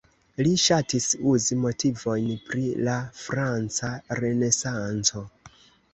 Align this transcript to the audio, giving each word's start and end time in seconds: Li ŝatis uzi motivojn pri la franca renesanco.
Li 0.45 0.53
ŝatis 0.61 1.09
uzi 1.33 1.57
motivojn 1.65 2.33
pri 2.47 2.65
la 2.89 2.95
franca 3.25 3.93
renesanco. 4.23 5.25